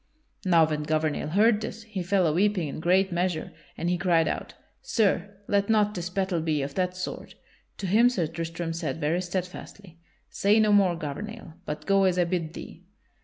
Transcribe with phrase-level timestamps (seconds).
[0.43, 4.27] Now when Gouvernail heard this, he fell a weeping in great measure; and he cried
[4.27, 7.35] out: "Sir, let not this battle be of that sort!"
[7.77, 12.23] To him Sir Tristram said very steadfastly: "Say no more, Gouvernail, but go as I
[12.23, 12.83] bid thee."